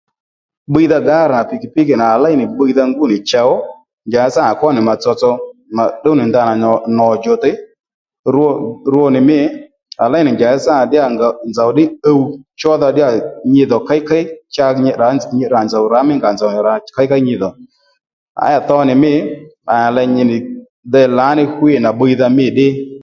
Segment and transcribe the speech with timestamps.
[0.69, 3.49] Bbiydha gǎr nà pìkìpíkì nà léy nì bbiydha ngú nì chow
[4.07, 5.31] njàddí sâ nà à kwá nì mà tsotso
[5.75, 6.53] mà tdúw nì ndanà
[6.97, 7.55] nò djùwtey
[8.33, 8.47] rwo
[8.93, 9.39] rwo nì mî
[10.03, 10.73] à ley nì njàddí sǎ
[11.21, 12.21] nà nzòw ddí uw
[12.59, 12.87] chódha
[13.53, 14.91] nyidhò kéykéy cha nyi
[15.45, 17.49] tdrà nzòw rǎ mí nga ò nzòw nì rǎ kéykéy nyi dhò
[18.67, 19.11] tho nì mî
[19.73, 20.37] à nì ley nyi nì
[20.93, 21.07] dey
[21.55, 22.67] hwî nà bbiydha mî ddí